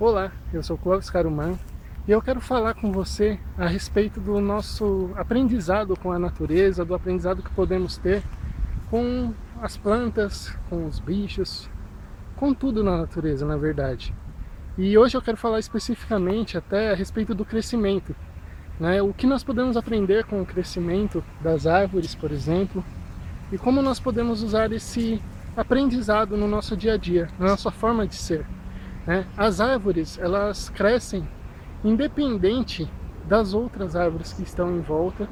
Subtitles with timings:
[0.00, 1.58] Olá, eu sou Clóvis Caruman
[2.06, 6.94] e eu quero falar com você a respeito do nosso aprendizado com a natureza, do
[6.94, 8.22] aprendizado que podemos ter
[8.92, 11.68] com as plantas, com os bichos,
[12.36, 14.14] com tudo na natureza, na verdade.
[14.78, 18.14] E hoje eu quero falar especificamente até a respeito do crescimento.
[18.78, 19.02] Né?
[19.02, 22.84] O que nós podemos aprender com o crescimento das árvores, por exemplo,
[23.50, 25.20] e como nós podemos usar esse
[25.56, 28.46] aprendizado no nosso dia a dia, na nossa forma de ser.
[29.08, 29.24] Né?
[29.38, 31.26] As árvores, elas crescem
[31.82, 32.86] independente
[33.24, 35.26] das outras árvores que estão em volta.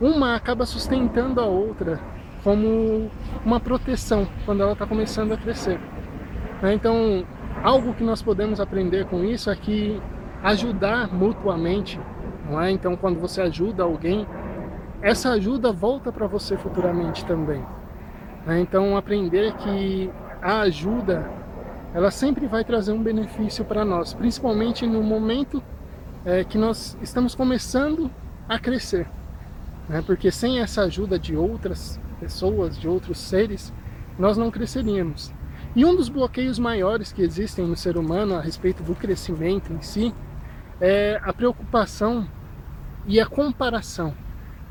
[0.00, 1.98] Uma acaba sustentando a outra
[2.44, 3.10] como
[3.44, 5.80] uma proteção quando ela está começando a crescer.
[6.62, 6.74] Né?
[6.74, 7.26] Então,
[7.64, 10.00] algo que nós podemos aprender com isso é que
[10.44, 11.98] ajudar mutuamente,
[12.48, 12.70] não é?
[12.70, 14.24] Então, quando você ajuda alguém,
[15.02, 17.64] essa ajuda volta para você futuramente também.
[18.46, 18.60] Né?
[18.60, 21.43] Então, aprender que a ajuda
[21.94, 25.62] ela sempre vai trazer um benefício para nós, principalmente no momento
[26.24, 28.10] é, que nós estamos começando
[28.48, 29.06] a crescer.
[29.88, 30.02] Né?
[30.04, 33.72] Porque sem essa ajuda de outras pessoas, de outros seres,
[34.18, 35.32] nós não cresceríamos.
[35.76, 39.80] E um dos bloqueios maiores que existem no ser humano a respeito do crescimento em
[39.80, 40.12] si
[40.80, 42.26] é a preocupação
[43.06, 44.14] e a comparação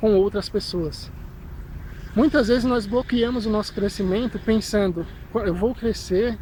[0.00, 1.10] com outras pessoas.
[2.14, 6.38] Muitas vezes nós bloqueamos o nosso crescimento pensando, eu vou crescer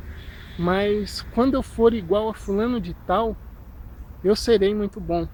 [0.58, 3.36] mas quando eu for igual a fulano de tal,
[4.24, 5.28] eu serei muito bom.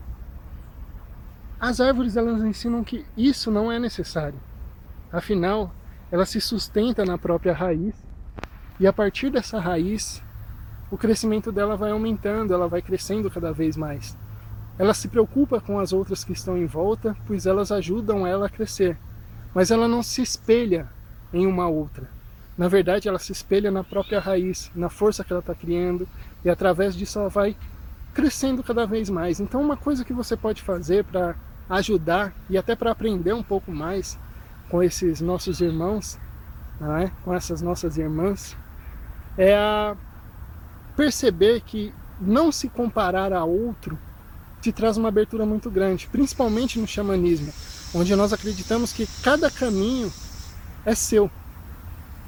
[1.60, 4.38] As árvores elas ensinam que isso não é necessário.
[5.12, 5.72] Afinal,
[6.10, 7.94] ela se sustenta na própria raiz
[8.80, 10.22] e a partir dessa raiz,
[10.90, 14.16] o crescimento dela vai aumentando, ela vai crescendo cada vez mais.
[14.78, 18.50] Ela se preocupa com as outras que estão em volta, pois elas ajudam ela a
[18.50, 18.98] crescer,
[19.54, 20.88] mas ela não se espelha
[21.32, 22.08] em uma outra.
[22.62, 26.08] Na verdade, ela se espelha na própria raiz, na força que ela está criando,
[26.44, 27.56] e através disso ela vai
[28.14, 29.40] crescendo cada vez mais.
[29.40, 31.34] Então, uma coisa que você pode fazer para
[31.68, 34.16] ajudar e até para aprender um pouco mais
[34.68, 36.16] com esses nossos irmãos,
[37.00, 37.10] é?
[37.24, 38.56] com essas nossas irmãs,
[39.36, 39.96] é a
[40.94, 43.98] perceber que não se comparar a outro
[44.60, 47.52] te traz uma abertura muito grande, principalmente no xamanismo,
[47.92, 50.12] onde nós acreditamos que cada caminho
[50.86, 51.28] é seu.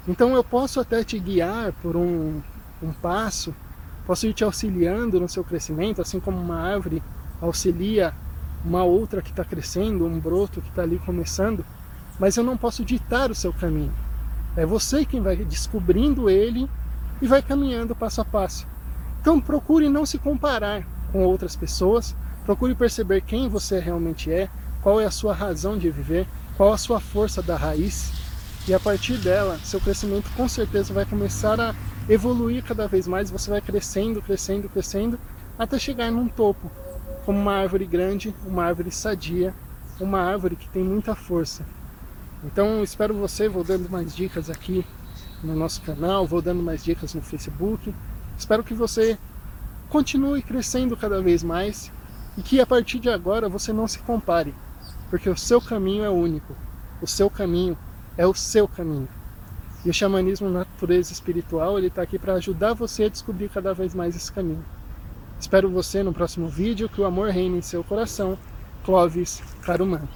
[0.07, 2.41] Então eu posso até te guiar por um,
[2.81, 3.55] um passo,
[4.05, 7.01] posso ir te auxiliando no seu crescimento, assim como uma árvore
[7.41, 8.13] auxilia
[8.63, 11.65] uma outra que está crescendo, um broto que está ali começando,
[12.19, 13.93] mas eu não posso ditar o seu caminho.
[14.55, 16.69] É você quem vai descobrindo ele
[17.21, 18.67] e vai caminhando passo a passo.
[19.21, 22.15] Então procure não se comparar com outras pessoas,
[22.45, 24.49] procure perceber quem você realmente é,
[24.81, 28.11] qual é a sua razão de viver, qual a sua força da raiz
[28.67, 31.75] e a partir dela, seu crescimento com certeza vai começar a
[32.09, 35.19] evoluir cada vez mais, você vai crescendo, crescendo, crescendo,
[35.57, 36.71] até chegar num topo,
[37.25, 39.53] como uma árvore grande, uma árvore sadia,
[39.99, 41.63] uma árvore que tem muita força.
[42.43, 44.85] Então espero você, vou dando mais dicas aqui
[45.43, 47.93] no nosso canal, vou dando mais dicas no Facebook.
[48.37, 49.17] Espero que você
[49.89, 51.91] continue crescendo cada vez mais
[52.37, 54.53] e que a partir de agora você não se compare,
[55.09, 56.55] porque o seu caminho é único.
[57.01, 57.77] O seu caminho
[58.17, 59.07] é o seu caminho.
[59.83, 63.93] E o xamanismo natureza espiritual, ele está aqui para ajudar você a descobrir cada vez
[63.93, 64.65] mais esse caminho.
[65.39, 68.37] Espero você no próximo vídeo, que o amor reine em seu coração.
[68.83, 70.07] Clóvis Caruman.